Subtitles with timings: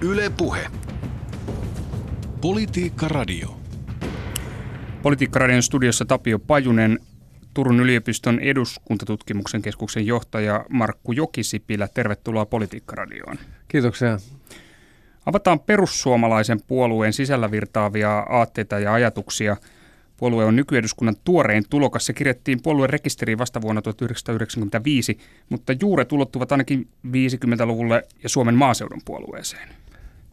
[0.00, 0.66] Yle Puhe.
[2.40, 3.56] Politiikka Radio.
[5.02, 6.98] Politiikka Radion studiossa Tapio Pajunen,
[7.54, 11.88] Turun yliopiston eduskuntatutkimuksen keskuksen johtaja Markku Jokisipilä.
[11.94, 13.38] Tervetuloa Politiikka Radioon.
[13.68, 14.18] Kiitoksia.
[15.26, 19.56] Avataan perussuomalaisen puolueen sisällä virtaavia aatteita ja ajatuksia.
[20.16, 22.06] Puolue on nykyeduskunnan tuorein tulokas.
[22.06, 25.18] Se kirjattiin puolueen rekisteriin vasta vuonna 1995,
[25.48, 29.83] mutta juuret ulottuvat ainakin 50-luvulle ja Suomen maaseudun puolueeseen.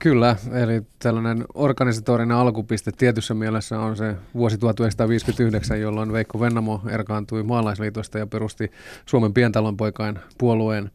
[0.02, 7.44] Kyllä, eli tällainen organisatorinen alkupiste tietyssä mielessä on se vuosi 1959, jolloin Veikko Vennamo erkaantui
[7.44, 8.72] maalaisliitosta ja perusti
[9.06, 10.92] Suomen pientalonpoikain puolueen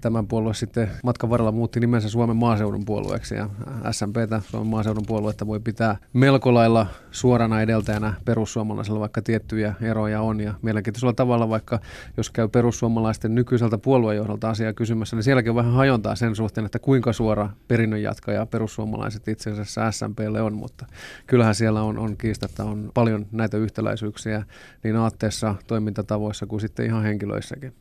[0.00, 3.48] tämän puolue sitten matkan varrella muutti nimensä Suomen maaseudun puolueeksi ja
[3.90, 10.40] SMPtä, Suomen maaseudun puoluetta, voi pitää melko lailla suorana edeltäjänä perussuomalaisella, vaikka tiettyjä eroja on.
[10.40, 11.80] Ja mielenkiintoisella tavalla, vaikka
[12.16, 16.78] jos käy perussuomalaisten nykyiseltä puoluejohdolta asiaa kysymässä, niin sielläkin on vähän hajontaa sen suhteen, että
[16.78, 20.86] kuinka suora perinnön jatkaja perussuomalaiset itse asiassa SMPlle on, mutta
[21.26, 24.42] kyllähän siellä on, on kiistatta on paljon näitä yhtäläisyyksiä
[24.84, 27.74] niin aatteessa, toimintatavoissa kuin sitten ihan henkilöissäkin.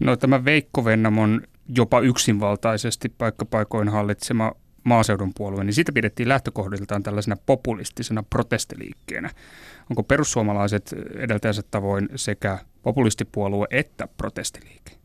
[0.00, 1.42] No tämä Veikko Vennamon
[1.76, 4.52] jopa yksinvaltaisesti paikkapaikoin hallitsema
[4.84, 9.30] maaseudun puolue, niin siitä pidettiin lähtökohdiltaan tällaisena populistisena protestiliikkeenä.
[9.90, 14.99] Onko perussuomalaiset edeltäjänsä tavoin sekä populistipuolue että protestiliike?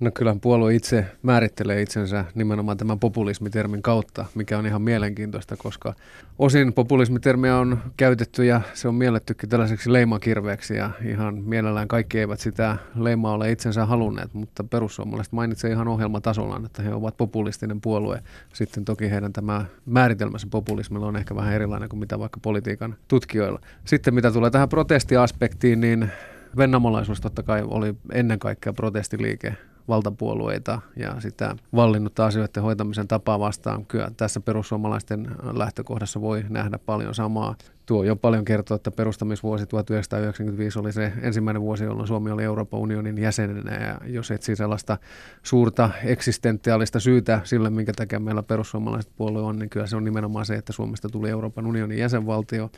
[0.00, 5.94] No kyllä puolue itse määrittelee itsensä nimenomaan tämän populismitermin kautta, mikä on ihan mielenkiintoista, koska
[6.38, 12.40] osin populismitermiä on käytetty ja se on miellettykin tällaiseksi leimakirveeksi ja ihan mielellään kaikki eivät
[12.40, 18.22] sitä leimaa ole itsensä halunneet, mutta perussuomalaiset mainitsee ihan ohjelmatasollaan, että he ovat populistinen puolue.
[18.52, 23.60] Sitten toki heidän tämä määritelmässä populismilla on ehkä vähän erilainen kuin mitä vaikka politiikan tutkijoilla.
[23.84, 26.10] Sitten mitä tulee tähän protestiaspektiin, niin
[26.56, 29.54] Vennamolaisuus totta kai oli ennen kaikkea protestiliike
[29.88, 33.86] valtapuolueita ja sitä vallinnutta asioiden hoitamisen tapaa vastaan.
[33.86, 37.54] Kyllä tässä perussuomalaisten lähtökohdassa voi nähdä paljon samaa.
[37.86, 42.80] Tuo jo paljon kertoo, että perustamisvuosi 1995 oli se ensimmäinen vuosi, jolloin Suomi oli Euroopan
[42.80, 43.74] unionin jäsenenä.
[43.86, 44.98] Ja jos etsii sellaista
[45.42, 50.46] suurta eksistentiaalista syytä sille, minkä takia meillä perussuomalaiset puolue on, niin kyllä se on nimenomaan
[50.46, 52.70] se, että Suomesta tuli Euroopan unionin jäsenvaltio.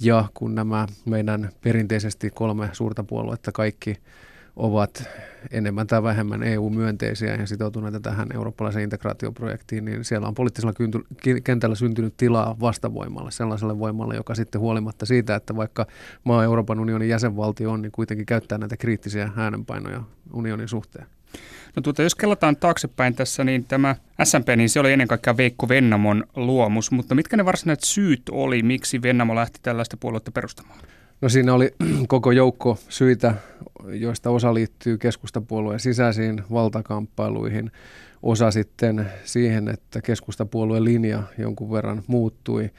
[0.00, 3.96] Ja kun nämä meidän perinteisesti kolme suurta puoluetta kaikki
[4.58, 5.08] ovat
[5.50, 10.74] enemmän tai vähemmän EU-myönteisiä ja sitoutuneita tähän eurooppalaiseen integraatioprojektiin, niin siellä on poliittisella
[11.44, 15.86] kentällä syntynyt tilaa vastavoimalle, sellaiselle voimalle, joka sitten huolimatta siitä, että vaikka
[16.24, 20.02] maa Euroopan unionin jäsenvaltio on, niin kuitenkin käyttää näitä kriittisiä äänenpainoja
[20.32, 21.06] unionin suhteen.
[21.76, 25.68] No tuota, jos kellotaan taaksepäin tässä, niin tämä SMP, niin se oli ennen kaikkea Veikko
[25.68, 30.80] Vennamon luomus, mutta mitkä ne varsinaiset syyt oli, miksi Vennamo lähti tällaista puoluetta perustamaan?
[31.20, 31.74] No siinä oli
[32.08, 33.34] koko joukko syitä,
[33.86, 37.70] joista osa liittyy keskustapuolueen sisäisiin valtakamppailuihin,
[38.22, 42.70] osa sitten siihen, että keskustapuolueen linja jonkun verran muuttui,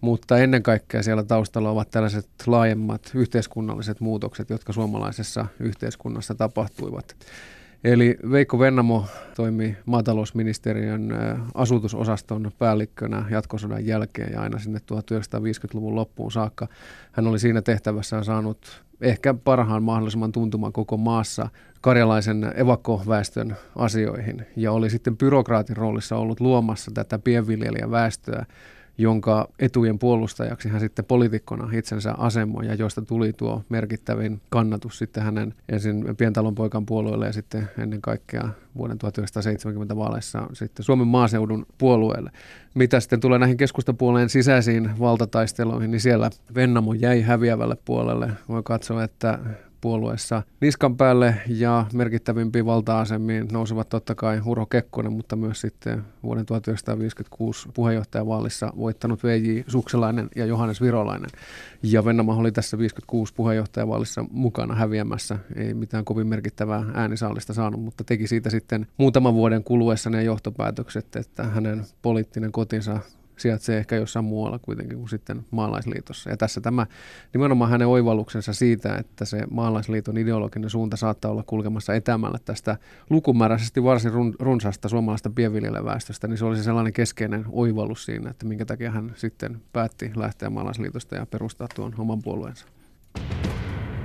[0.00, 7.16] mutta ennen kaikkea siellä taustalla ovat tällaiset laajemmat yhteiskunnalliset muutokset, jotka suomalaisessa yhteiskunnassa tapahtuivat.
[7.86, 11.14] Eli Veikko Vennamo toimi maatalousministeriön
[11.54, 16.68] asutusosaston päällikkönä jatkosodan jälkeen ja aina sinne 1950-luvun loppuun saakka.
[17.12, 21.48] Hän oli siinä tehtävässään saanut ehkä parhaan mahdollisimman tuntuman koko maassa
[21.80, 28.46] karjalaisen evakkoväestön asioihin ja oli sitten byrokraatin roolissa ollut luomassa tätä pienviljelijäväestöä
[28.98, 35.22] jonka etujen puolustajaksi hän sitten poliitikkona itsensä asemoi ja joista tuli tuo merkittävin kannatus sitten
[35.22, 42.30] hänen ensin pientalonpoikan puolueelle ja sitten ennen kaikkea vuoden 1970 vaaleissa sitten Suomen maaseudun puolueelle.
[42.74, 48.30] Mitä sitten tulee näihin keskustapuoleen sisäisiin valtataisteluihin, niin siellä Vennamo jäi häviävälle puolelle.
[48.48, 49.38] Voi katsoa, että
[49.80, 56.46] puolueessa niskan päälle ja merkittävimpiin valta-asemiin nousevat totta kai Urho Kekkonen, mutta myös sitten vuoden
[56.46, 61.30] 1956 puheenjohtajavaalissa voittanut VJ Sukselainen ja Johannes Virolainen.
[61.82, 65.38] Ja Vennama oli tässä 56 puheenjohtajavaalissa mukana häviämässä.
[65.56, 71.16] Ei mitään kovin merkittävää äänisaalista saanut, mutta teki siitä sitten muutaman vuoden kuluessa ne johtopäätökset,
[71.16, 73.00] että hänen poliittinen kotinsa
[73.38, 76.30] sijaitsee ehkä jossain muualla kuitenkin kuin sitten maalaisliitossa.
[76.30, 76.86] Ja tässä tämä
[77.32, 82.76] nimenomaan hänen oivalluksensa siitä, että se maalaisliiton ideologinen suunta saattaa olla kulkemassa etämällä tästä
[83.10, 88.64] lukumääräisesti varsin run, runsaasta suomalaista pienviljelijäväestöstä, niin se olisi sellainen keskeinen oivallus siinä, että minkä
[88.64, 92.66] takia hän sitten päätti lähteä maalaisliitosta ja perustaa tuon oman puolueensa.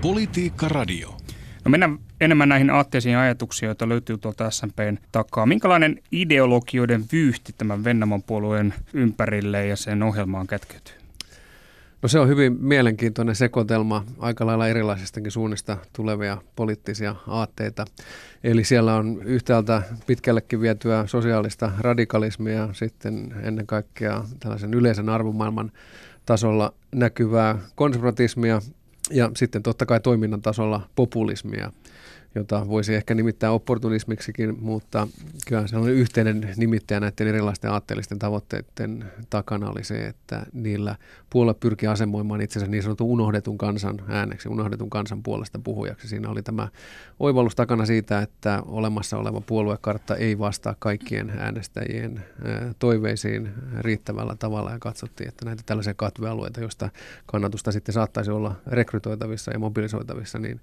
[0.01, 1.20] Politiikka Radio.
[1.65, 5.45] No mennään enemmän näihin aatteisiin ajatuksiin, joita löytyy tuolta SMPn takaa.
[5.45, 10.95] Minkälainen ideologioiden vyyhti tämän Vennamon puolueen ympärille ja sen ohjelmaan kätkeytyy?
[12.01, 17.85] No se on hyvin mielenkiintoinen sekoitelma aika lailla erilaisistakin suunnista tulevia poliittisia aatteita.
[18.43, 25.71] Eli siellä on yhtäältä pitkällekin vietyä sosiaalista radikalismia, sitten ennen kaikkea tällaisen yleisen arvomaailman
[26.25, 28.61] tasolla näkyvää konservatismia
[29.11, 31.71] ja sitten totta kai toiminnan tasolla populismia
[32.35, 35.07] jota voisi ehkä nimittää opportunismiksikin, mutta
[35.47, 40.95] kyllä on yhteinen nimittäjä näiden erilaisten aatteellisten tavoitteiden takana oli se, että niillä
[41.29, 46.07] puolue pyrkii asemoimaan itsensä niin sanotun unohdetun kansan ääneksi, unohdetun kansan puolesta puhujaksi.
[46.07, 46.67] Siinä oli tämä
[47.19, 52.23] oivallus takana siitä, että olemassa oleva puoluekartta ei vastaa kaikkien äänestäjien
[52.79, 53.49] toiveisiin
[53.79, 56.89] riittävällä tavalla ja katsottiin, että näitä tällaisia katvealueita, joista
[57.25, 60.61] kannatusta sitten saattaisi olla rekrytoitavissa ja mobilisoitavissa, niin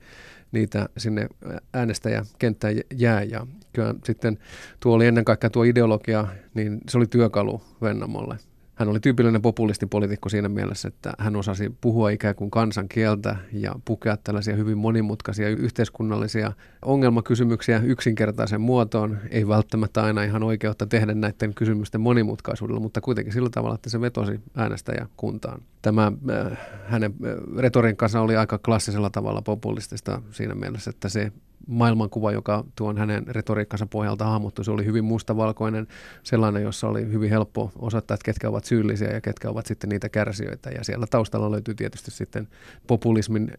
[0.53, 1.29] niitä sinne
[1.75, 3.23] äänestäjäkenttään jää.
[3.23, 4.39] Ja kyllä sitten
[4.81, 8.39] tuo oli ennen kaikkea tuo ideologia, niin se oli työkalu Vennamolle
[8.79, 13.75] hän oli tyypillinen populistipolitiikko siinä mielessä, että hän osasi puhua ikään kuin kansan kieltä ja
[13.85, 16.53] pukea tällaisia hyvin monimutkaisia yhteiskunnallisia
[16.85, 19.19] ongelmakysymyksiä yksinkertaisen muotoon.
[19.31, 24.01] Ei välttämättä aina ihan oikeutta tehdä näiden kysymysten monimutkaisuudella, mutta kuitenkin sillä tavalla, että se
[24.01, 25.63] vetosi äänestäjäkuntaan.
[25.83, 31.33] Tämä äh, hänen äh, retoriikkansa oli aika klassisella tavalla populistista siinä mielessä, että se
[31.67, 35.87] maailmankuva, joka tuon hänen retoriikkansa pohjalta hahmottui, se oli hyvin mustavalkoinen,
[36.23, 40.09] sellainen, jossa oli hyvin helppo osoittaa, että ketkä ovat syyllisiä ja ketkä ovat sitten niitä
[40.09, 40.71] kärsijöitä.
[40.71, 42.49] Ja siellä taustalla löytyy tietysti sitten
[42.87, 43.51] populismin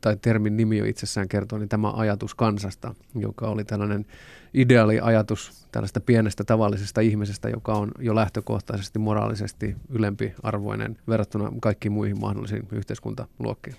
[0.00, 4.06] tai termin nimi jo itsessään kertoo, niin tämä ajatus kansasta, joka oli tällainen
[4.54, 12.20] ideaali ajatus tällaista pienestä tavallisesta ihmisestä, joka on jo lähtökohtaisesti moraalisesti ylempiarvoinen verrattuna kaikkiin muihin
[12.20, 13.76] mahdollisiin yhteiskuntaluokkiin.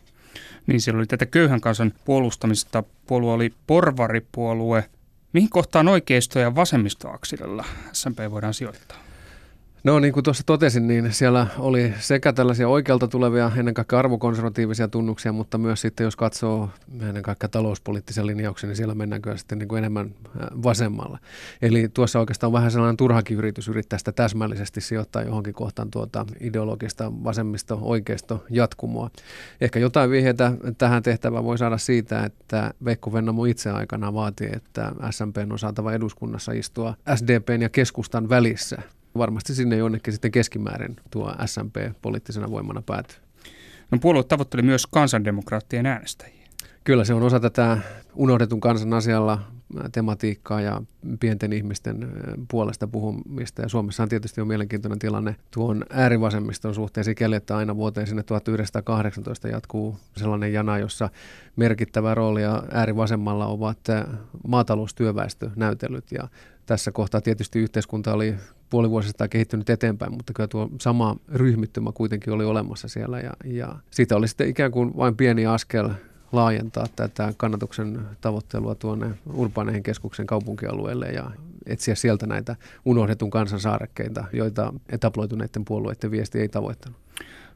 [0.68, 2.84] Niin siellä oli tätä köyhän kansan puolustamista.
[3.08, 4.90] Puolue oli porvaripuolue.
[5.34, 9.11] Mihin kohtaan oikeisto- ja vasemmistoaksililla SMP voidaan sijoittaa?
[9.84, 14.88] No niin kuin tuossa totesin, niin siellä oli sekä tällaisia oikealta tulevia ennen kaikkea arvokonservatiivisia
[14.88, 16.70] tunnuksia, mutta myös sitten jos katsoo
[17.02, 20.12] ennen kaikkea talouspoliittisia linjauksia, niin siellä mennään sitten niin kuin enemmän
[20.64, 21.20] vasemmalla.
[21.62, 26.26] Eli tuossa oikeastaan on vähän sellainen turhakin yritys yrittää sitä täsmällisesti sijoittaa johonkin kohtaan tuota
[26.40, 29.10] ideologista vasemmisto-oikeisto jatkumoa.
[29.62, 34.92] Ehkä jotain vihjeitä tähän tehtävään voi saada siitä, että Veikko Vennamo itse aikana vaatii, että
[35.10, 38.82] SMP on saatava eduskunnassa istua SDPn ja keskustan välissä
[39.18, 43.18] varmasti sinne jonnekin sitten keskimäärin tuo SMP poliittisena voimana päätyy.
[43.92, 46.48] No puolue tavoitteli myös kansandemokraattien äänestäjiä.
[46.84, 47.78] Kyllä se on osa tätä
[48.16, 49.40] unohdetun kansan asialla
[49.92, 50.82] tematiikkaa ja
[51.20, 52.12] pienten ihmisten
[52.52, 53.62] puolesta puhumista.
[53.62, 58.24] Ja Suomessa on tietysti on mielenkiintoinen tilanne tuon äärivasemmiston suhteen sikäli, että aina vuoteen sinne
[58.24, 61.10] 1918 jatkuu sellainen jana, jossa
[61.56, 63.80] merkittävä rooli ja äärivasemmalla ovat
[64.48, 66.12] maataloustyöväestönäytelyt.
[66.12, 66.28] Ja
[66.72, 68.36] tässä kohtaa tietysti yhteiskunta oli
[68.70, 73.76] puoli vuosista kehittynyt eteenpäin, mutta kyllä tuo sama ryhmittymä kuitenkin oli olemassa siellä ja, ja
[73.90, 75.90] siitä oli sitten ikään kuin vain pieni askel
[76.32, 81.32] laajentaa tätä kannatuksen tavoittelua tuonne urbaaneihin keskuksen kaupunkialueelle ja
[81.66, 87.00] etsiä sieltä näitä unohdetun kansan saarekkeita, joita etabloituneiden puolueiden viesti ei tavoittanut.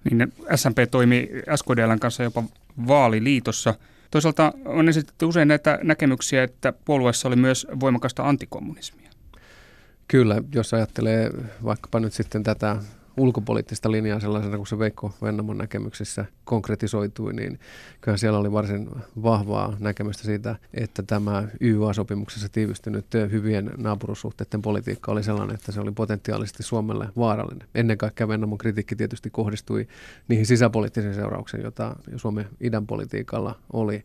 [0.04, 2.44] Niin SMP toimi SKDLn kanssa jopa
[2.88, 3.74] vaaliliitossa.
[4.12, 9.05] Toisaalta on esitetty usein näitä näkemyksiä, että puolueessa oli myös voimakasta antikommunismia.
[10.08, 11.32] Kyllä, jos ajattelee
[11.64, 12.76] vaikkapa nyt sitten tätä
[13.18, 17.60] ulkopoliittista linjaa sellaisena kuin se Veikko Vennamon näkemyksessä konkretisoitui, niin
[18.02, 18.90] kyllä siellä oli varsin
[19.24, 25.92] vahvaa näkemystä siitä, että tämä YYA-sopimuksessa tiivistynyt hyvien naapurussuhteiden politiikka oli sellainen, että se oli
[25.92, 27.68] potentiaalisesti Suomelle vaarallinen.
[27.76, 29.88] Ennen kaikkea Vennamon kritiikki tietysti kohdistui
[30.28, 34.04] niihin sisäpoliittisiin seurauksiin, joita Suomen idän politiikalla oli.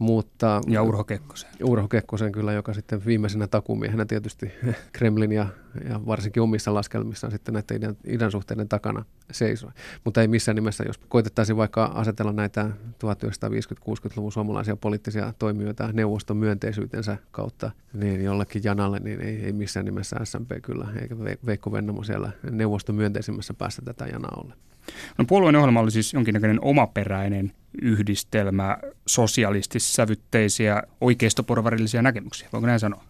[0.00, 1.50] Mutta, ja Urho Kekkosen.
[1.64, 4.52] Urho Kekkosen kyllä, joka sitten viimeisenä takumiehenä tietysti
[4.92, 5.46] Kremlin ja,
[5.88, 9.70] ja varsinkin omissa laskelmissaan sitten näiden idän, idän suhteiden takana seisoi.
[10.04, 17.16] Mutta ei missään nimessä, jos koitettaisiin vaikka asetella näitä 1950-60-luvun suomalaisia poliittisia toimijoita neuvoston myönteisyytensä
[17.30, 21.16] kautta niin jollekin janalle, niin ei, ei missään nimessä SMP kyllä, eikä
[21.46, 24.54] Veikko Vennamo siellä neuvoston myönteisimmässä päässä tätä janaa ole.
[25.18, 32.48] No puolueen ohjelma oli siis jonkinnäköinen omaperäinen yhdistelmä sosialistissävytteisiä oikeistoporvarillisia näkemyksiä.
[32.52, 33.04] Voinko näin sanoa?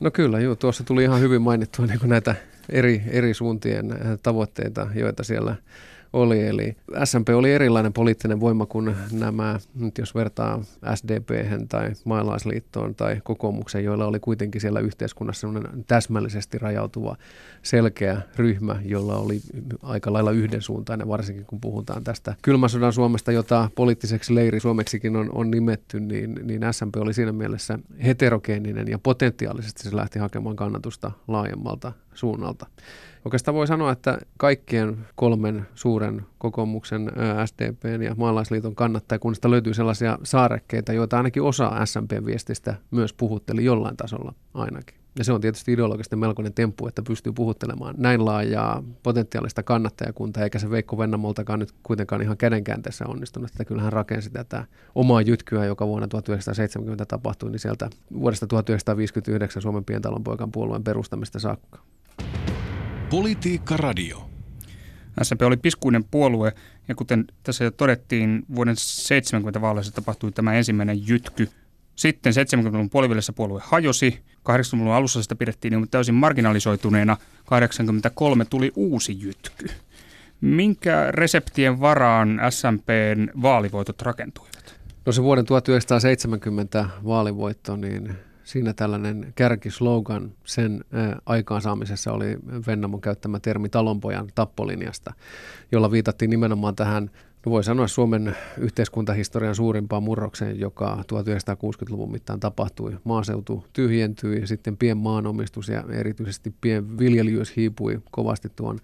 [0.00, 0.54] No kyllä, joo.
[0.54, 2.34] Tuossa tuli ihan hyvin mainittua niin näitä
[2.68, 5.56] eri, eri suuntien tavoitteita, joita siellä
[6.12, 6.46] oli.
[6.46, 10.60] Eli SMP oli erilainen poliittinen voima kuin nämä, nyt jos vertaa
[10.94, 11.30] SDP
[11.68, 15.48] tai maalaisliittoon tai kokoomukseen, joilla oli kuitenkin siellä yhteiskunnassa
[15.86, 17.16] täsmällisesti rajautuva
[17.62, 19.40] selkeä ryhmä, jolla oli
[19.82, 25.30] aika lailla yhdensuuntainen, varsinkin kun puhutaan tästä kylmän sodan Suomesta, jota poliittiseksi leiri Suomeksikin on,
[25.32, 31.10] on nimetty, niin, niin SMP oli siinä mielessä heterogeeninen ja potentiaalisesti se lähti hakemaan kannatusta
[31.28, 32.66] laajemmalta suunnalta.
[33.24, 37.12] Oikeastaan voi sanoa, että kaikkien kolmen suuren kokoomuksen,
[37.46, 44.34] SDPn ja maalaisliiton kannattajakunnista löytyy sellaisia saarekkeita, joita ainakin osa SMP-viestistä myös puhutteli jollain tasolla
[44.54, 44.98] ainakin.
[45.18, 50.58] Ja se on tietysti ideologisesti melkoinen temppu, että pystyy puhuttelemaan näin laajaa potentiaalista kannattajakuntaa, eikä
[50.58, 53.50] se Veikko Vennamoltakaan nyt kuitenkaan ihan kädenkäänteessä onnistunut.
[53.50, 59.84] Että kyllähän rakensi tätä omaa jytkyä, joka vuonna 1970 tapahtui, niin sieltä vuodesta 1959 Suomen
[59.84, 61.78] pientalonpoikan puolueen perustamista saakka.
[63.10, 64.30] Politiikka Radio.
[65.22, 66.52] SMP oli piskuinen puolue
[66.88, 71.48] ja kuten tässä jo todettiin, vuoden 70 vaaleissa tapahtui tämä ensimmäinen jytky.
[71.96, 79.20] Sitten 70-luvun puolivälissä puolue hajosi, 80-luvun alussa sitä pidettiin niin täysin marginalisoituneena, 83 tuli uusi
[79.20, 79.66] jytky.
[80.40, 84.80] Minkä reseptien varaan SMPn vaalivoitot rakentuivat?
[85.06, 90.84] No se vuoden 1970 vaalivoitto, niin siinä tällainen kärkislogan sen
[91.26, 92.36] aikaansaamisessa oli
[92.66, 95.14] Vennamon käyttämä termi talonpojan tappolinjasta,
[95.72, 97.10] jolla viitattiin nimenomaan tähän
[97.46, 102.96] No voi sanoa Suomen yhteiskuntahistorian suurimpaan murrokseen, joka 1960-luvun mittaan tapahtui.
[103.04, 108.78] Maaseutu tyhjentyi ja sitten pienmaanomistus ja erityisesti pienviljelijöys hiipui kovasti tuon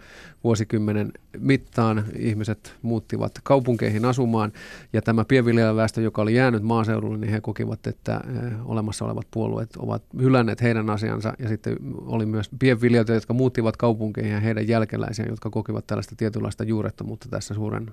[0.45, 2.05] vuosikymmenen mittaan.
[2.19, 4.53] Ihmiset muuttivat kaupunkeihin asumaan
[4.93, 9.77] ja tämä pienviljelijäväestö, joka oli jäänyt maaseudulle, niin he kokivat, että eh, olemassa olevat puolueet
[9.77, 15.27] ovat hylänneet heidän asiansa ja sitten oli myös pienviljelijöitä, jotka muuttivat kaupunkeihin ja heidän jälkeläisiä,
[15.29, 17.91] jotka kokivat tällaista tietynlaista juurettomuutta tässä suuren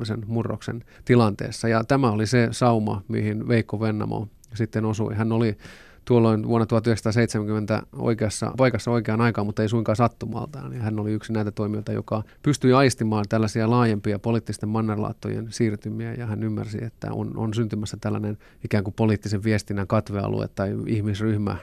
[0.00, 1.68] yhteiskunnallisen murroksen tilanteessa.
[1.68, 5.14] Ja tämä oli se sauma, mihin Veikko Vennamo sitten osui.
[5.14, 5.56] Hän oli
[6.04, 10.72] tuolloin vuonna 1970 oikeassa paikassa oikeaan aikaan, mutta ei suinkaan sattumaltaan.
[10.72, 16.26] Ja hän oli yksi näitä toimijoita, joka pystyi aistimaan tällaisia laajempia poliittisten mannerlaattojen siirtymiä ja
[16.26, 21.56] hän ymmärsi, että on, on syntymässä tällainen ikään kuin poliittisen viestinnän katvealue tai ihmisryhmä,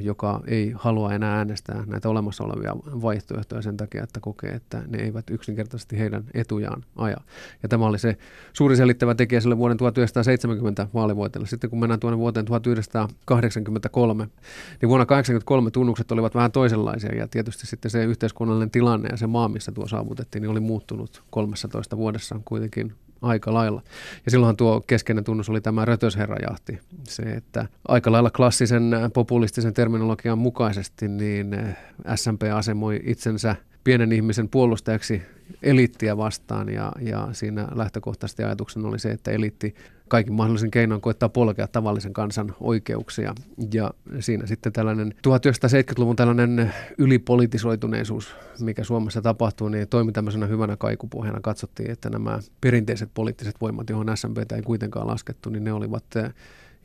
[0.00, 4.98] joka ei halua enää äänestää näitä olemassa olevia vaihtoehtoja sen takia, että kokee, että ne
[4.98, 7.16] eivät yksinkertaisesti heidän etujaan aja.
[7.62, 8.16] Ja tämä oli se
[8.52, 11.46] suuri selittävä tekijä sille vuoden 1970 vaalivoitelle.
[11.46, 17.66] Sitten kun mennään tuonne vuoteen 1983, niin vuonna 1983 tunnukset olivat vähän toisenlaisia ja tietysti
[17.66, 22.40] sitten se yhteiskunnallinen tilanne ja se maa, missä tuo saavutettiin, niin oli muuttunut 13 vuodessa
[22.44, 23.82] kuitenkin aika lailla.
[24.24, 26.78] Ja silloinhan tuo keskeinen tunnus oli tämä rötösherrajahti.
[27.02, 31.76] Se, että aika lailla klassisen populistisen terminologian mukaisesti niin eh,
[32.14, 35.22] SMP asemoi itsensä pienen ihmisen puolustajaksi
[35.62, 39.74] eliittiä vastaan ja, ja siinä lähtökohtaisesti ajatuksena oli se, että eliitti
[40.08, 43.34] kaikin mahdollisen keinoin koittaa polkea tavallisen kansan oikeuksia.
[43.72, 51.40] Ja siinä sitten tällainen 1970-luvun tällainen ylipolitisoituneisuus, mikä Suomessa tapahtuu, niin toimi tämmöisenä hyvänä kaikupohjana.
[51.40, 56.04] Katsottiin, että nämä perinteiset poliittiset voimat, johon SMPtä ei kuitenkaan laskettu, niin ne olivat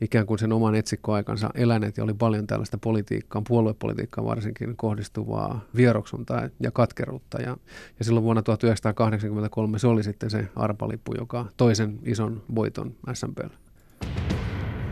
[0.00, 6.48] ikään kuin sen oman etsikkoaikansa eläneet ja oli paljon tällaista politiikkaa, puoluepolitiikkaa varsinkin kohdistuvaa vieroksuntaa
[6.60, 7.42] ja katkeruutta.
[7.42, 7.56] Ja,
[7.98, 13.54] ja silloin vuonna 1983 se oli sitten se arpalippu, joka toisen ison voiton SMPlle.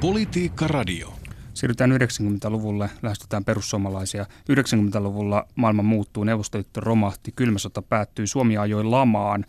[0.01, 1.13] Politiikka Radio.
[1.55, 4.27] Siirrytään 90-luvulle, lähestytään perussuomalaisia.
[4.53, 9.45] 90-luvulla maailma muuttuu, Neuvostoliitto romahti, kylmä sota päättyi, Suomi ajoi lamaan.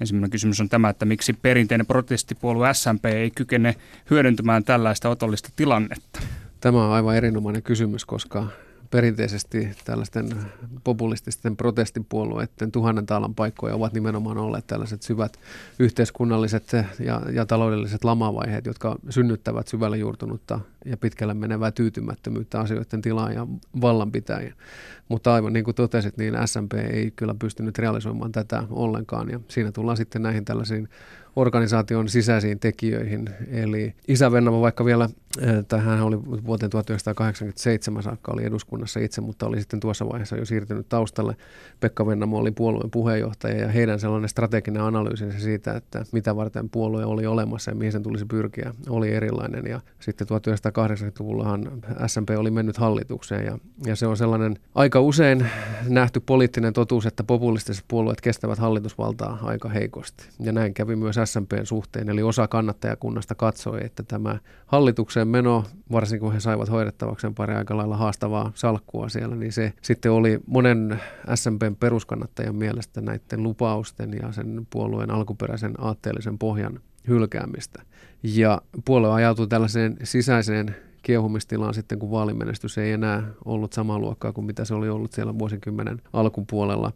[0.00, 3.74] Ensimmäinen kysymys on tämä, että miksi perinteinen protestipuolue SMP ei kykene
[4.10, 6.20] hyödyntämään tällaista otollista tilannetta?
[6.60, 8.46] Tämä on aivan erinomainen kysymys, koska
[8.90, 10.28] perinteisesti tällaisten
[10.84, 15.38] populististen protestipuolueiden tuhannen taalan paikkoja ovat nimenomaan olleet tällaiset syvät
[15.78, 23.34] yhteiskunnalliset ja, ja taloudelliset lamavaiheet, jotka synnyttävät syvälle juurtunutta ja pitkälle menevää tyytymättömyyttä asioiden tilaan
[23.34, 23.46] ja
[23.80, 24.54] vallanpitäjiä.
[25.08, 29.72] Mutta aivan niin kuin totesit, niin SMP ei kyllä pystynyt realisoimaan tätä ollenkaan ja siinä
[29.72, 30.88] tullaan sitten näihin tällaisiin
[31.36, 33.30] organisaation sisäisiin tekijöihin.
[33.50, 35.08] Eli isä Vennamo vaikka vielä,
[35.40, 40.36] eh, tai hän oli vuoteen 1987 saakka oli eduskunnassa itse, mutta oli sitten tuossa vaiheessa
[40.36, 41.36] jo siirtynyt taustalle.
[41.80, 47.04] Pekka Vennamo oli puolueen puheenjohtaja ja heidän sellainen strateginen analyysi siitä, että mitä varten puolue
[47.04, 49.66] oli olemassa ja mihin sen tulisi pyrkiä, oli erilainen.
[49.66, 50.26] Ja sitten
[50.78, 55.50] 1980-luvullahan SMP oli mennyt hallitukseen ja, ja se on sellainen aika usein
[55.88, 60.28] nähty poliittinen totuus, että populistiset puolueet kestävät hallitusvaltaa aika heikosti.
[60.40, 66.20] Ja näin kävi myös SMPn suhteen, eli osa kannattajakunnasta katsoi, että tämä hallitukseen meno, varsinkin
[66.20, 71.00] kun he saivat hoidettavakseen pari aika lailla haastavaa salkkua siellä, niin se sitten oli monen
[71.34, 77.82] SMPn peruskannattajan mielestä näiden lupausten ja sen puolueen alkuperäisen aatteellisen pohjan hylkäämistä.
[78.22, 84.44] Ja puolue ajautui tällaiseen sisäiseen kiehumistilaan sitten, kun vaalimenestys ei enää ollut samaa luokkaa kuin
[84.44, 86.92] mitä se oli ollut siellä vuosikymmenen alkupuolella.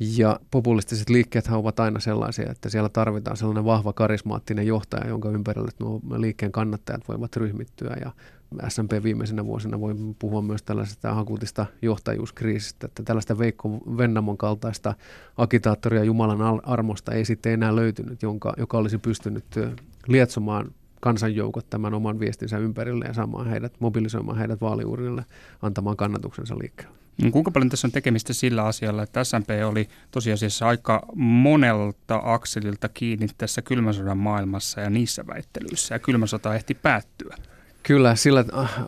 [0.00, 5.70] Ja populistiset liikkeet ovat aina sellaisia, että siellä tarvitaan sellainen vahva karismaattinen johtaja, jonka ympärille
[5.80, 7.96] nuo liikkeen kannattajat voivat ryhmittyä.
[8.04, 8.12] Ja
[8.68, 14.94] SMP viimeisenä vuosina voi puhua myös tällaisesta akuutista johtajuuskriisistä, että tällaista Veikko Vennamon kaltaista
[15.36, 19.44] agitaattoria Jumalan armosta ei sitten enää löytynyt, jonka, joka olisi pystynyt
[20.06, 20.70] lietsomaan
[21.00, 25.24] kansanjoukot tämän oman viestinsä ympärille ja saamaan heidät, mobilisoimaan heidät vaaliuurille
[25.62, 26.96] antamaan kannatuksensa liikkeelle.
[27.22, 32.88] No, kuinka paljon tässä on tekemistä sillä asialla, että SMP oli tosiasiassa aika monelta akselilta
[32.88, 37.36] kiinni tässä kylmän sodan maailmassa ja niissä väittelyissä, ja kylmä sota ehti päättyä?
[37.86, 38.44] Kyllä, sillä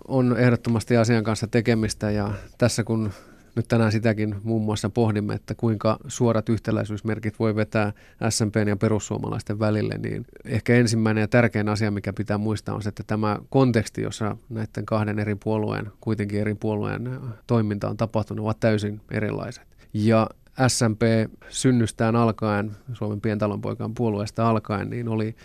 [0.09, 3.11] on ehdottomasti asian kanssa tekemistä, ja tässä kun
[3.57, 7.93] nyt tänään sitäkin muun muassa pohdimme, että kuinka suorat yhtäläisyysmerkit voi vetää
[8.29, 12.89] SMPn ja perussuomalaisten välille, niin ehkä ensimmäinen ja tärkein asia, mikä pitää muistaa, on se,
[12.89, 18.61] että tämä konteksti, jossa näiden kahden eri puolueen, kuitenkin eri puolueen toiminta on tapahtunut, ovat
[18.61, 19.67] täysin erilaiset.
[19.93, 20.27] Ja
[20.69, 21.03] SMP
[21.49, 25.37] synnystään alkaen, Suomen pientalonpoikan puolueesta alkaen, niin oli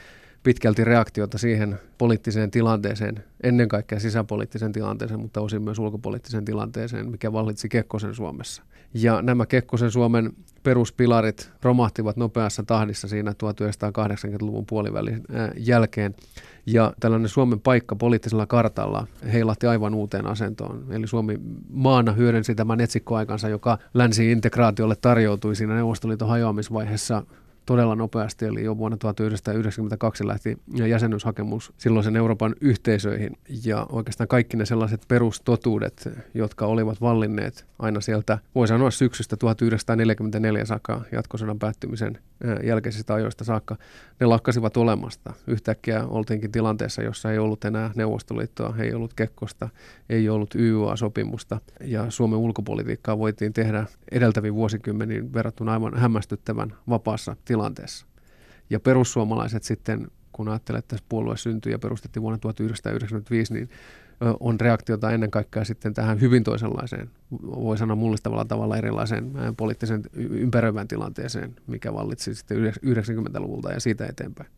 [0.43, 7.33] pitkälti reaktiota siihen poliittiseen tilanteeseen, ennen kaikkea sisäpoliittiseen tilanteeseen, mutta osin myös ulkopoliittiseen tilanteeseen, mikä
[7.33, 8.63] vallitsi Kekkosen Suomessa.
[8.93, 10.33] Ja nämä Kekkosen Suomen
[10.63, 15.21] peruspilarit romahtivat nopeassa tahdissa siinä 1980-luvun puolivälin
[15.57, 16.15] jälkeen.
[16.65, 20.85] Ja tällainen Suomen paikka poliittisella kartalla heilahti aivan uuteen asentoon.
[20.89, 27.23] Eli Suomi maana hyödynsi tämän etsikkoaikansa, joka länsi-integraatiolle tarjoutui siinä Neuvostoliiton hajoamisvaiheessa
[27.65, 34.65] todella nopeasti, eli jo vuonna 1992 lähti jäsenyyshakemus silloisen Euroopan yhteisöihin, ja oikeastaan kaikki ne
[34.65, 42.17] sellaiset perustotuudet, jotka olivat vallinneet aina sieltä, voi sanoa syksystä 1944 saakka jatkosodan päättymisen
[42.63, 43.75] jälkeisistä ajoista saakka,
[44.20, 45.34] ne lakkasivat olemasta.
[45.48, 49.70] Yhtäkkiä oltiinkin tilanteessa, jossa ei ollut enää Neuvostoliittoa, ei ollut Kekkosta,
[50.10, 57.52] ei ollut YUA-sopimusta, ja Suomen ulkopolitiikkaa voitiin tehdä edeltäviin vuosikymmeniin verrattuna aivan hämmästyttävän vapaassa tilanteessa.
[58.69, 63.69] Ja perussuomalaiset sitten, kun ajattelee, että puolue syntyi ja perustettiin vuonna 1995, niin
[64.39, 67.10] on reaktiota ennen kaikkea sitten tähän hyvin toisenlaiseen,
[67.41, 74.50] voi sanoa mullistavalla tavalla erilaiseen poliittisen ympäröivään tilanteeseen, mikä vallitsi sitten 90-luvulta ja siitä eteenpäin.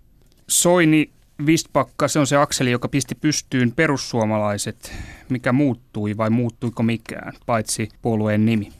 [0.47, 1.11] Soini,
[1.45, 4.91] Vistpakka, se on se akseli, joka pisti pystyyn perussuomalaiset.
[5.29, 8.71] Mikä muuttui vai muuttuiko mikään, paitsi puolueen nimi?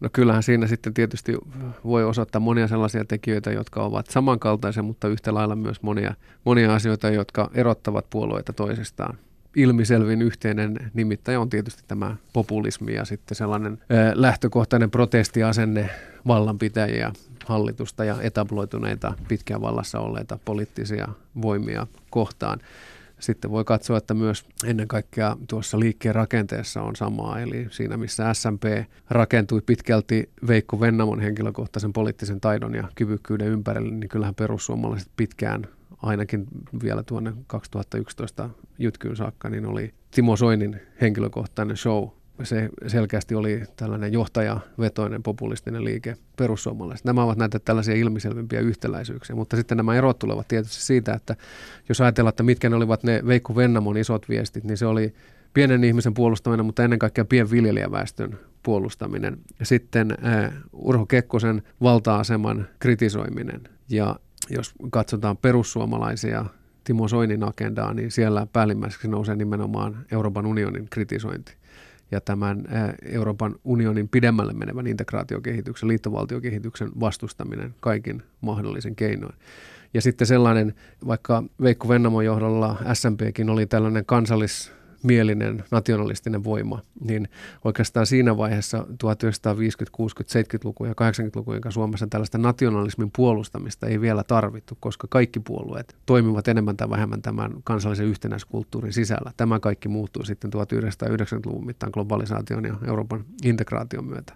[0.00, 1.36] No kyllähän siinä sitten tietysti
[1.84, 7.10] voi osoittaa monia sellaisia tekijöitä, jotka ovat samankaltaisia, mutta yhtä lailla myös monia, monia asioita,
[7.10, 9.18] jotka erottavat puolueita toisistaan.
[9.56, 13.78] Ilmiselvin yhteinen nimittäjä on tietysti tämä populismi ja sitten sellainen
[14.14, 15.90] lähtökohtainen protestiasenne
[16.26, 17.12] vallanpitäjiä,
[17.46, 21.08] hallitusta ja etabloituneita pitkään vallassa olleita poliittisia
[21.42, 22.58] voimia kohtaan.
[23.18, 28.34] Sitten voi katsoa, että myös ennen kaikkea tuossa liikkeen rakenteessa on samaa, eli siinä missä
[28.34, 28.64] SMP
[29.10, 35.66] rakentui pitkälti Veikko Vennamon henkilökohtaisen poliittisen taidon ja kyvykkyyden ympärille, niin kyllähän perussuomalaiset pitkään
[36.02, 36.46] ainakin
[36.82, 42.08] vielä tuonne 2011 jytkyyn saakka, niin oli Timo Soinin henkilökohtainen show
[42.42, 47.04] se selkeästi oli tällainen johtajavetoinen populistinen liike perussuomalaiset.
[47.04, 51.36] Nämä ovat näitä tällaisia ilmiselvimpiä yhtäläisyyksiä, mutta sitten nämä erot tulevat tietysti siitä, että
[51.88, 55.14] jos ajatellaan, että mitkä ne olivat ne Veikko Vennamon isot viestit, niin se oli
[55.54, 59.38] pienen ihmisen puolustaminen, mutta ennen kaikkea pienviljelijäväestön puolustaminen.
[59.62, 64.16] Sitten äh, Urho Kekkosen valta-aseman kritisoiminen ja
[64.50, 66.44] jos katsotaan perussuomalaisia
[66.84, 71.57] Timo Soinin agendaa, niin siellä päällimmäiseksi nousee nimenomaan Euroopan unionin kritisointi
[72.10, 72.64] ja tämän
[73.02, 79.34] Euroopan unionin pidemmälle menevän integraatiokehityksen, liittovaltiokehityksen vastustaminen kaikin mahdollisen keinoin.
[79.94, 80.74] Ja sitten sellainen,
[81.06, 87.28] vaikka Veikko Vennamon johdolla SMPkin oli tällainen kansallis mielinen nationalistinen voima, niin
[87.64, 94.24] oikeastaan siinä vaiheessa 1950, 60, 70-luku ja 80-luku, jonka Suomessa tällaista nationalismin puolustamista ei vielä
[94.24, 99.32] tarvittu, koska kaikki puolueet toimivat enemmän tai vähemmän tämän kansallisen yhtenäiskulttuurin sisällä.
[99.36, 104.34] Tämä kaikki muuttui sitten 1990-luvun mittaan globalisaation ja Euroopan integraation myötä.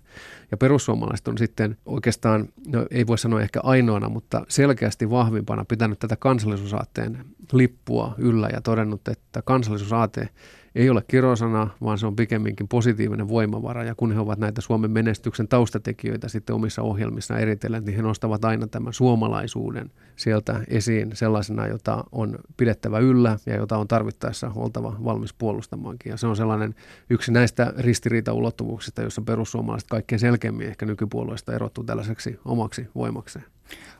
[0.50, 5.98] Ja perussuomalaiset on sitten oikeastaan, no ei voi sanoa ehkä ainoana, mutta selkeästi vahvimpana pitänyt
[5.98, 10.28] tätä kansallisuusaatteen lippua yllä ja todennut, että kansallisuusaate
[10.74, 13.84] ei ole kirosana, vaan se on pikemminkin positiivinen voimavara.
[13.84, 18.44] Ja kun he ovat näitä Suomen menestyksen taustatekijöitä sitten omissa ohjelmissa eritellen, niin he nostavat
[18.44, 24.96] aina tämän suomalaisuuden sieltä esiin sellaisena, jota on pidettävä yllä ja jota on tarvittaessa oltava
[25.04, 26.10] valmis puolustamaankin.
[26.10, 26.74] Ja se on sellainen
[27.10, 33.44] yksi näistä ristiriitaulottuvuuksista, jossa perussuomalaiset kaikkein selkeämmin ehkä nykypuolueista erottuu tällaiseksi omaksi voimakseen.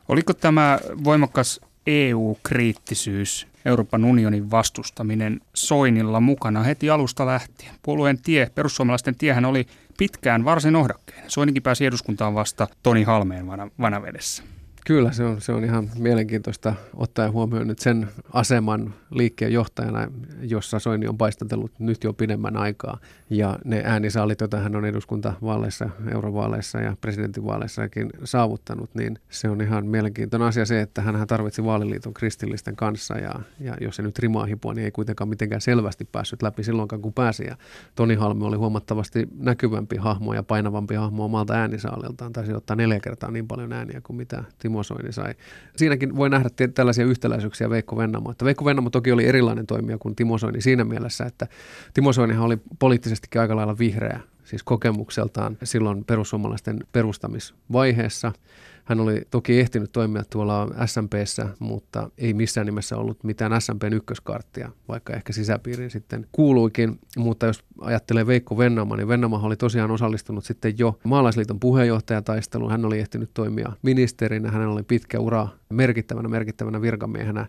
[0.07, 7.71] Oliko tämä voimakas EU-kriittisyys, Euroopan unionin vastustaminen Soinilla mukana heti alusta lähtien.
[7.83, 9.67] Puolueen tie, perussuomalaisten tiehän oli
[9.97, 11.31] pitkään varsin ohdakkeinen.
[11.31, 13.47] Soinikin pääsi eduskuntaan vasta Toni Halmeen
[13.79, 14.43] vanavedessä.
[14.85, 20.07] Kyllä, se on, se on ihan mielenkiintoista ottaa huomioon nyt sen aseman liikkeen johtajana,
[20.41, 22.97] jossa Soini on paistatellut nyt jo pidemmän aikaa.
[23.29, 29.85] Ja ne äänisaalit, joita hän on eduskuntavaaleissa, eurovaaleissa ja presidentinvaaleissakin saavuttanut, niin se on ihan
[29.85, 33.17] mielenkiintoinen asia se, että hän tarvitsi vaaliliiton kristillisten kanssa.
[33.17, 37.01] Ja, ja jos se nyt rimaa hipua, niin ei kuitenkaan mitenkään selvästi päässyt läpi silloinkaan,
[37.01, 37.45] kun pääsi.
[37.45, 37.57] Ja
[37.95, 42.33] Toni Halme oli huomattavasti näkyvämpi hahmo ja painavampi hahmo omalta äänisaaliltaan.
[42.33, 45.33] Taisi ottaa neljä kertaa niin paljon ääniä kuin mitä Timo Soini sai.
[45.75, 48.31] Siinäkin voi nähdä tällaisia yhtäläisyyksiä Veikko Vennamo.
[48.31, 51.47] Että Veikko Vennamo toki oli erilainen toimija kuin Timo Soini siinä mielessä, että
[51.93, 58.31] Timo Soinihan oli poliittisestikin aika lailla vihreä, siis kokemukseltaan silloin perussuomalaisten perustamisvaiheessa–
[58.83, 64.71] hän oli toki ehtinyt toimia tuolla SMPssä, mutta ei missään nimessä ollut mitään SMPn ykköskarttia,
[64.87, 66.99] vaikka ehkä sisäpiiriin sitten kuuluikin.
[67.17, 72.71] Mutta jos ajattelee Veikko Vennama, niin Vennama oli tosiaan osallistunut sitten jo maalaisliiton puheenjohtajataisteluun.
[72.71, 77.45] Hän oli ehtinyt toimia ministerinä, hänellä oli pitkä ura merkittävänä, merkittävänä virkamiehenä.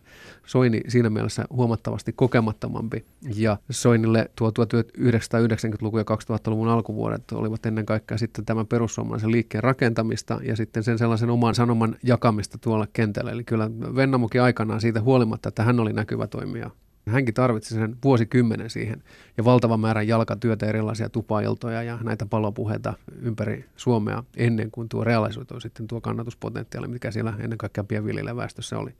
[0.47, 3.05] Soini siinä mielessä huomattavasti kokemattomampi.
[3.37, 10.41] Ja Soinille tuo 1990-luku ja 2000-luvun alkuvuodet olivat ennen kaikkea sitten tämän perussuomalaisen liikkeen rakentamista
[10.43, 13.31] ja sitten sen sellaisen oman sanoman jakamista tuolla kentällä.
[13.31, 16.71] Eli kyllä Vennamokin aikanaan siitä huolimatta, että hän oli näkyvä toimija
[17.11, 19.03] Hänkin tarvitsi sen vuosikymmenen siihen
[19.37, 25.61] ja valtavan määrän jalkatyötä, erilaisia tupailtoja ja näitä palopuheita ympäri Suomea ennen kuin tuo realisoitu
[25.61, 28.95] sitten tuo kannatuspotentiaali, mikä siellä ennen kaikkea pienviljelijäväestössä oli.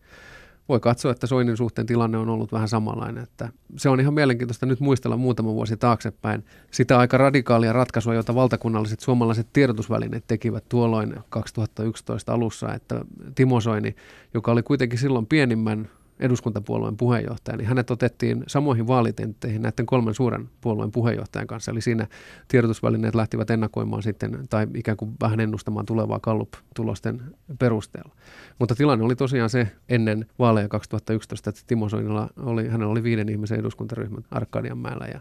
[0.69, 3.23] Voi katsoa, että Soinin suhteen tilanne on ollut vähän samanlainen.
[3.23, 8.35] Että se on ihan mielenkiintoista nyt muistella muutama vuosi taaksepäin sitä aika radikaalia ratkaisua, jota
[8.35, 13.97] valtakunnalliset suomalaiset tiedotusvälineet tekivät tuolloin 2011 alussa, että Timo Soini,
[14.35, 15.89] joka oli kuitenkin silloin pienimmän
[16.21, 21.71] eduskuntapuolueen puheenjohtaja, niin hänet otettiin samoihin vaalitentteihin näiden kolmen suuren puolueen puheenjohtajan kanssa.
[21.71, 22.07] Eli siinä
[22.49, 27.23] tiedotusvälineet lähtivät ennakoimaan sitten, tai ikään kuin vähän ennustamaan tulevaa Gallup-tulosten
[27.59, 28.15] perusteella.
[28.59, 33.29] Mutta tilanne oli tosiaan se ennen vaaleja 2011, että Timo Soinilla oli, hänellä oli viiden
[33.29, 35.21] ihmisen eduskuntaryhmä Arkadianmäellä ja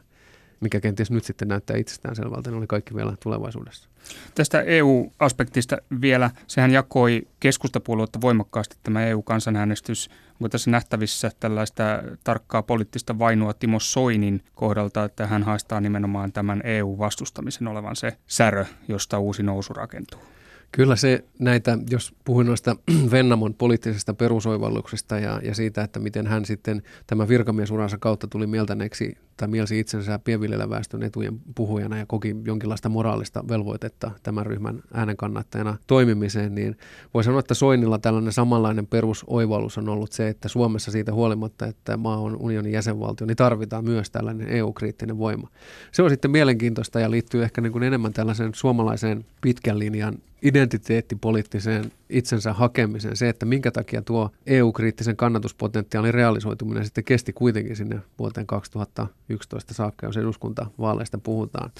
[0.63, 3.89] mikä kenties nyt sitten näyttää itsestään selvältä, ne oli kaikki vielä tulevaisuudessa.
[4.36, 10.10] Tästä EU-aspektista vielä, sehän jakoi keskustapuoluetta voimakkaasti tämä EU-kansanäänestys.
[10.32, 11.84] Onko tässä nähtävissä tällaista
[12.23, 18.65] tarkkaa poliittista vainoa Timo Soinin kohdalta, että hän haistaa nimenomaan tämän EU-vastustamisen olevan se särö,
[18.88, 20.19] josta uusi nousu rakentuu?
[20.76, 22.76] Kyllä se näitä, jos puhuin noista
[23.12, 29.17] Vennamon poliittisesta perusoivalluksesta ja, ja siitä, että miten hän sitten tämän virkamiesuransa kautta tuli mieltäneeksi
[29.38, 35.78] tai mielsi itsensä pienviljelijäväestön etujen puhujana ja koki jonkinlaista moraalista velvoitetta tämän ryhmän äänen kannattajana
[35.88, 36.78] toimimiseen, niin
[37.13, 41.98] voi sanoa, että Soinilla tällainen samanlainen perusoivallus on ollut se, että Suomessa siitä huolimatta, että
[41.98, 45.48] maa on unionin jäsenvaltio, niin tarvitaan myös tällainen EU-kriittinen voima.
[45.91, 51.91] Se on sitten mielenkiintoista ja liittyy ehkä niin kuin enemmän tällaiseen suomalaiseen pitkän linjan identiteettipoliittiseen
[52.13, 53.15] itsensä hakemiseen.
[53.15, 60.06] Se, että minkä takia tuo EU-kriittisen kannatuspotentiaalin realisoituminen sitten kesti kuitenkin sinne vuoteen 2011 saakka,
[60.06, 61.71] jos eduskuntavaaleista puhutaan.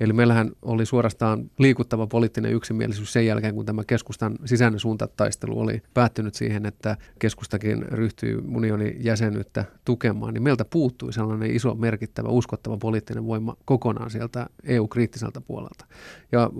[0.00, 5.82] Eli meillähän oli suorastaan liikuttava poliittinen yksimielisyys sen jälkeen, kun tämä keskustan sisäinen suuntataistelu oli
[5.94, 12.76] päättynyt siihen, että keskustakin ryhtyy unionin jäsenyyttä tukemaan, niin meiltä puuttui sellainen iso, merkittävä, uskottava
[12.76, 15.86] poliittinen voima kokonaan sieltä EU-kriittiseltä puolelta.
[16.32, 16.50] Ja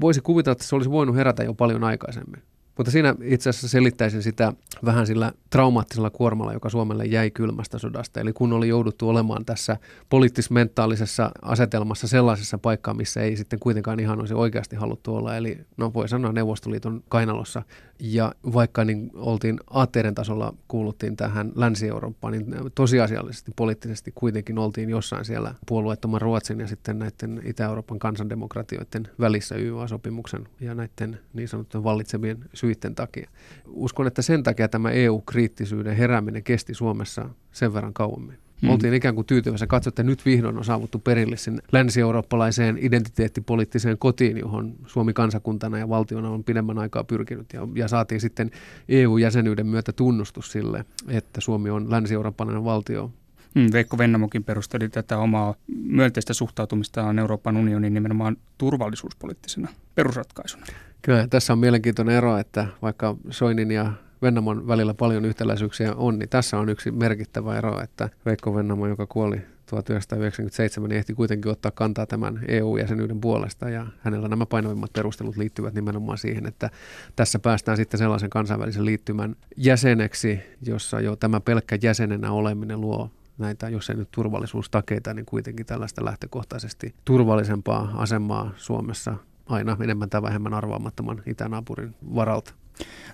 [0.00, 2.42] voisi kuvitella, että se olisi voinut herätä jo paljon aikaisemmin.
[2.78, 4.52] Mutta siinä itse asiassa selittäisin sitä
[4.84, 8.20] vähän sillä traumaattisella kuormalla, joka Suomelle jäi kylmästä sodasta.
[8.20, 9.76] Eli kun oli jouduttu olemaan tässä
[10.08, 15.36] poliittis-mentaalisessa asetelmassa sellaisessa paikkaa, missä ei sitten kuitenkaan ihan olisi oikeasti haluttu olla.
[15.36, 17.62] Eli no voi sanoa Neuvostoliiton kainalossa.
[18.00, 25.24] Ja vaikka niin oltiin aatteiden tasolla kuuluttiin tähän Länsi-Eurooppaan, niin tosiasiallisesti poliittisesti kuitenkin oltiin jossain
[25.24, 32.44] siellä puolueettoman Ruotsin ja sitten näiden Itä-Euroopan kansandemokratioiden välissä YA-sopimuksen ja näiden niin sanottujen vallitsevien
[32.54, 33.30] syiden takia.
[33.66, 38.38] Uskon, että sen takia tämä EU-kriittisyyden herääminen kesti Suomessa sen verran kauemmin.
[38.62, 38.70] Mm.
[38.70, 39.66] Oltiin ikään kuin tyytyväisiä.
[39.66, 45.88] Katso, että nyt vihdoin on saavuttu perille sinne länsi-eurooppalaiseen identiteettipoliittiseen kotiin, johon Suomi kansakuntana ja
[45.88, 47.52] valtiona on pidemmän aikaa pyrkinyt.
[47.52, 48.50] Ja, ja saatiin sitten
[48.88, 53.12] EU-jäsenyyden myötä tunnustus sille, että Suomi on länsi-eurooppalainen valtio
[53.54, 60.66] Mm, Veikko Vennamokin perusteli tätä omaa myönteistä suhtautumistaan Euroopan unionin nimenomaan turvallisuuspoliittisena perusratkaisuna.
[61.02, 66.28] Kyllä, tässä on mielenkiintoinen ero, että vaikka Soinin ja Vennamon välillä paljon yhtäläisyyksiä on, niin
[66.28, 71.70] tässä on yksi merkittävä ero, että Veikko Vennamo, joka kuoli 1997, niin ehti kuitenkin ottaa
[71.70, 76.70] kantaa tämän EU-jäsenyyden puolesta ja hänellä nämä painavimmat perustelut liittyvät nimenomaan siihen, että
[77.16, 83.68] tässä päästään sitten sellaisen kansainvälisen liittymän jäseneksi, jossa jo tämä pelkkä jäsenenä oleminen luo näitä,
[83.68, 90.54] jos ei nyt turvallisuustakeita, niin kuitenkin tällaista lähtökohtaisesti turvallisempaa asemaa Suomessa aina enemmän tai vähemmän
[90.54, 92.54] arvaamattoman itänaapurin varalta.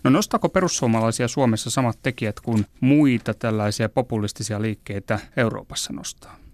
[0.05, 6.45] No nostaako perussuomalaisia Suomessa samat tekijät kuin muita tällaisia populistisia liikkeitä Euroopassa nostaa?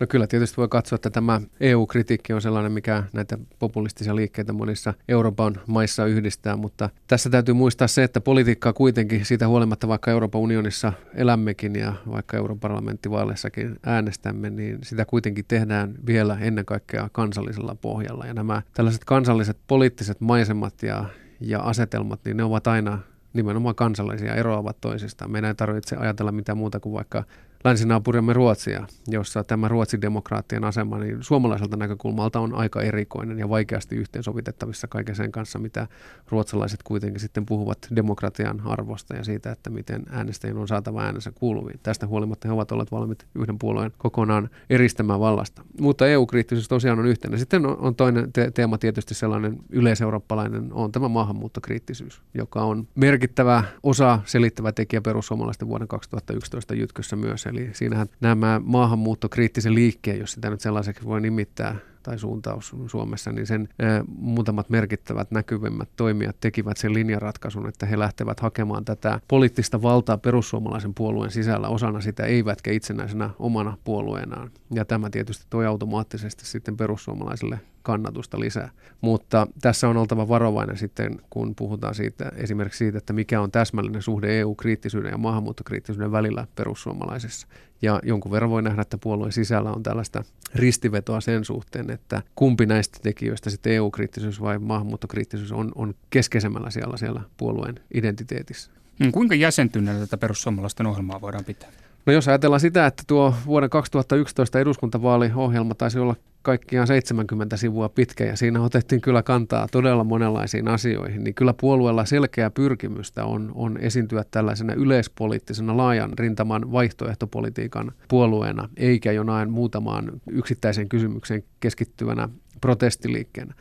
[0.00, 4.94] No kyllä tietysti voi katsoa, että tämä EU-kritiikki on sellainen, mikä näitä populistisia liikkeitä monissa
[5.08, 10.40] Euroopan maissa yhdistää, mutta tässä täytyy muistaa se, että politiikkaa kuitenkin siitä huolimatta, vaikka Euroopan
[10.40, 17.74] unionissa elämmekin ja vaikka Euroopan parlamenttivaaleissakin äänestämme, niin sitä kuitenkin tehdään vielä ennen kaikkea kansallisella
[17.74, 18.26] pohjalla.
[18.26, 21.04] Ja nämä tällaiset kansalliset poliittiset maisemat ja,
[21.46, 22.98] ja asetelmat, niin ne ovat aina
[23.32, 25.30] nimenomaan kansallisia, eroavat toisistaan.
[25.30, 27.24] Meidän ei tarvitse ajatella mitään muuta kuin vaikka
[27.64, 33.96] länsinaapurimme Ruotsia, jossa tämä Ruotsin demokraattien asema niin suomalaiselta näkökulmalta on aika erikoinen ja vaikeasti
[33.96, 35.86] yhteensovitettavissa kaiken sen kanssa, mitä
[36.28, 41.80] ruotsalaiset kuitenkin sitten puhuvat demokratian arvosta ja siitä, että miten äänestäjien on saatava äänensä kuuluviin.
[41.82, 45.62] Tästä huolimatta he ovat olleet valmiit yhden puolueen kokonaan eristämään vallasta.
[45.80, 47.38] Mutta EU-kriittisyys tosiaan on yhtenä.
[47.38, 53.64] Sitten on, on toinen te- teema tietysti sellainen yleiseurooppalainen, on tämä maahanmuuttokriittisyys, joka on merkittävä
[53.82, 57.46] osa selittävä tekijä perussuomalaisten vuoden 2011 jytkössä myös.
[57.54, 63.46] Eli siinähän nämä maahanmuuttokriittisen liikkeen, jos sitä nyt sellaiseksi voi nimittää, tai suuntaus Suomessa, niin
[63.46, 69.82] sen ää, muutamat merkittävät näkyvimmät toimijat tekivät sen linjaratkaisun, että he lähtevät hakemaan tätä poliittista
[69.82, 74.50] valtaa perussuomalaisen puolueen sisällä osana sitä, eivätkä itsenäisenä omana puolueenaan.
[74.70, 78.70] Ja tämä tietysti toi automaattisesti sitten perussuomalaisille kannatusta lisää.
[79.00, 84.02] Mutta tässä on oltava varovainen sitten, kun puhutaan siitä, esimerkiksi siitä, että mikä on täsmällinen
[84.02, 87.46] suhde EU-kriittisyyden ja maahanmuuttokriittisyyden välillä perussuomalaisessa.
[87.84, 92.66] Ja jonkun verran voi nähdä, että puolueen sisällä on tällaista ristivetoa sen suhteen, että kumpi
[92.66, 98.70] näistä tekijöistä sitten EU-kriittisyys vai maahanmuuttokriittisyys on, on keskeisemmällä siellä, siellä puolueen identiteetissä.
[99.00, 101.68] Mm, kuinka jäsentyneellä tätä perussuomalaisten ohjelmaa voidaan pitää?
[102.06, 108.24] No jos ajatellaan sitä, että tuo vuoden 2011 eduskuntavaaliohjelma taisi olla kaikkiaan 70 sivua pitkä
[108.24, 113.78] ja siinä otettiin kyllä kantaa todella monenlaisiin asioihin, niin kyllä puolueella selkeä pyrkimystä on, on
[113.80, 122.28] esiintyä tällaisena yleispoliittisena laajan rintaman vaihtoehtopolitiikan puolueena, eikä jonain muutamaan yksittäiseen kysymykseen keskittyvänä
[122.60, 123.54] protestiliikkeenä.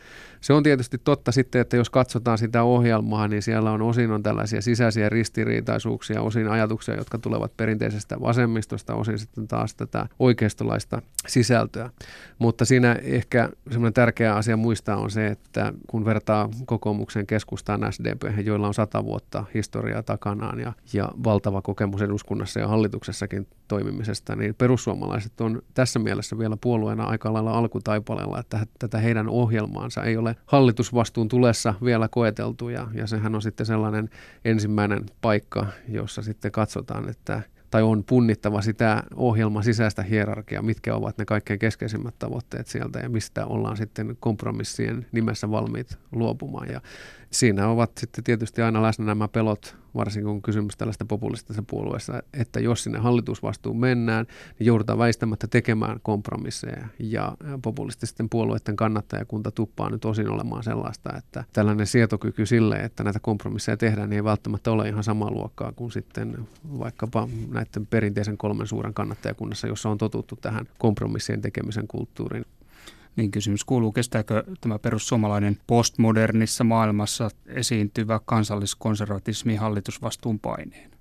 [0.44, 4.24] Se on tietysti totta sitten, että jos katsotaan sitä ohjelmaa, niin siellä on osin on
[4.24, 11.90] tällaisia sisäisiä ristiriitaisuuksia, osin ajatuksia, jotka tulevat perinteisestä vasemmistosta, osin sitten taas tätä oikeistolaista sisältöä.
[12.40, 18.46] Mutta siinä ehkä semmoinen tärkeä asia muistaa on se, että kun vertaa kokoomuksen keskustaan SDP,
[18.46, 24.56] joilla on sata vuotta historiaa takanaan ja, ja valtava kokemus eduskunnassa ja hallituksessakin toimimisesta, niin
[24.56, 30.33] perussuomalaiset on tässä mielessä vielä puolueena aika lailla alkutaipaleella, että tätä heidän ohjelmaansa ei ole
[30.46, 34.10] hallitusvastuun tulessa vielä koeteltu ja, ja sehän on sitten sellainen
[34.46, 37.42] ensimmäinen paikka, jossa sitten katsotaan, että
[37.74, 43.10] tai on punnittava sitä ohjelman sisäistä hierarkiaa, mitkä ovat ne kaikkein keskeisimmät tavoitteet sieltä ja
[43.10, 46.70] mistä ollaan sitten kompromissien nimessä valmiit luopumaan.
[46.70, 46.82] Ja
[47.34, 52.60] siinä ovat sitten tietysti aina läsnä nämä pelot, varsinkin kun kysymys tällaista populistisesta puolueesta, että
[52.60, 54.26] jos sinne hallitusvastuun mennään,
[54.60, 56.88] niin joudutaan väistämättä tekemään kompromisseja.
[57.00, 63.20] Ja populististen puolueiden kannattajakunta tuppaa nyt osin olemaan sellaista, että tällainen sietokyky sille, että näitä
[63.20, 66.48] kompromisseja tehdään, niin ei välttämättä ole ihan samaa luokkaa kuin sitten
[66.80, 72.46] vaikkapa näiden perinteisen kolmen suuren kannattajakunnassa, jossa on totuttu tähän kompromissien tekemisen kulttuuriin.
[73.16, 80.92] Niin kysymys kuuluu, kestääkö tämä perussuomalainen postmodernissa maailmassa esiintyvä kansalliskonservatismi hallitusvastuun paineen?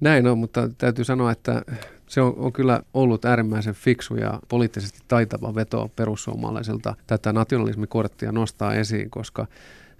[0.00, 1.62] Näin on, mutta täytyy sanoa, että
[2.08, 8.74] se on, on kyllä ollut äärimmäisen fiksu ja poliittisesti taitava veto perussuomalaiselta tätä nationalismikorttia nostaa
[8.74, 9.46] esiin, koska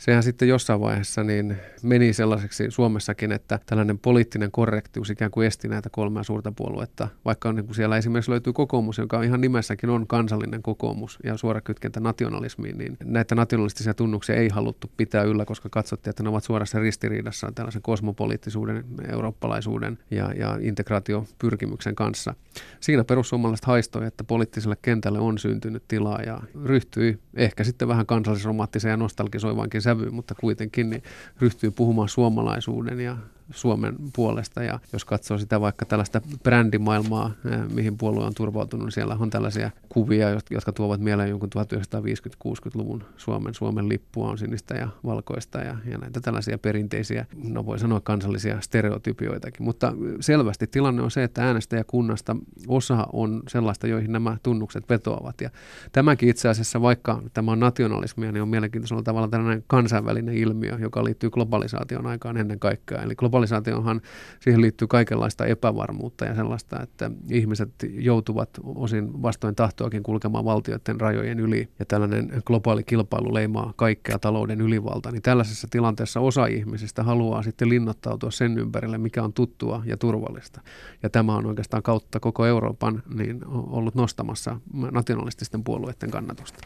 [0.04, 5.68] sehän sitten jossain vaiheessa niin meni sellaiseksi Suomessakin, että tällainen poliittinen korrektius ikään kuin esti
[5.68, 9.90] näitä kolmea suurta puoluetta, vaikka on, niin kuin siellä esimerkiksi löytyy kokoomus, joka ihan nimessäkin
[9.90, 15.44] on kansallinen kokoomus ja suora kytkentä nationalismiin, niin näitä nationalistisia tunnuksia ei haluttu pitää yllä,
[15.44, 22.34] koska katsottiin, että ne ovat suorassa ristiriidassa tällaisen kosmopoliittisuuden, eurooppalaisuuden ja, ja integraatiopyrkimyksen kanssa.
[22.80, 28.90] Siinä perussuomalaiset haistoi, että poliittiselle kentälle on syntynyt tilaa ja ryhtyi ehkä sitten vähän kansallisromanttisen
[28.90, 31.02] ja nostalgisoivankin sävyyn, mutta kuitenkin niin
[31.40, 33.16] ryhtyy puhumaan suomalaisuuden ja
[33.50, 34.62] Suomen puolesta.
[34.62, 37.30] Ja jos katsoo sitä vaikka tällaista brändimaailmaa,
[37.74, 43.54] mihin puolue on turvautunut, niin siellä on tällaisia kuvia, jotka tuovat mieleen jonkun 1950-60-luvun Suomen.
[43.54, 48.60] Suomen lippua on sinistä ja valkoista ja, ja näitä tällaisia perinteisiä, no voi sanoa kansallisia
[48.60, 49.64] stereotypioitakin.
[49.64, 52.36] Mutta selvästi tilanne on se, että äänestäjäkunnasta
[52.68, 55.40] osa on sellaista, joihin nämä tunnukset vetoavat.
[55.40, 55.50] Ja
[55.92, 61.04] tämäkin itse asiassa, vaikka tämä on nationalismia, niin on mielenkiintoisella tavalla tällainen kansainvälinen ilmiö, joka
[61.04, 63.02] liittyy globalisaation aikaan ennen kaikkea.
[63.02, 64.00] Eli globalisaatiohan,
[64.40, 71.40] siihen liittyy kaikenlaista epävarmuutta ja sellaista, että ihmiset joutuvat osin vastoin tahtoakin kulkemaan valtioiden rajojen
[71.40, 71.68] yli.
[71.78, 75.10] Ja tällainen globaali kilpailu leimaa kaikkea talouden ylivalta.
[75.10, 80.60] Niin tällaisessa tilanteessa osa ihmisistä haluaa sitten linnoittautua sen ympärille, mikä on tuttua ja turvallista.
[81.02, 86.58] Ja tämä on oikeastaan kautta koko Euroopan niin ollut nostamassa nationalististen puolueiden kannatusta.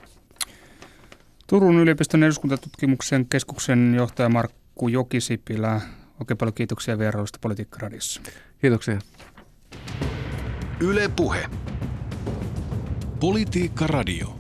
[1.47, 5.81] Turun yliopiston eduskuntatutkimuksen keskuksen johtaja Markku Jokisipilä.
[6.21, 8.21] Oikein paljon kiitoksia vierailusta Politiikka-radiossa.
[8.61, 8.99] Kiitoksia.
[10.81, 11.47] Yle Puhe.
[13.21, 14.38] Politiikka Radio.